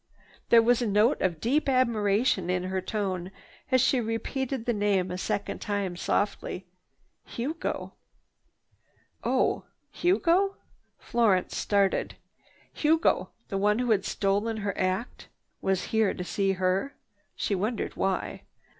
[0.49, 3.29] There was a note of deep admiration in her tone
[3.71, 6.65] as she repeated the name a second time softly:
[7.23, 7.93] "Hugo."
[9.23, 10.55] "Oh, Hugo?"
[10.97, 12.15] Florence started.
[12.73, 15.27] Hugo, the one who had stolen her act,
[15.61, 16.95] was here to see her.
[17.35, 18.41] She wondered why.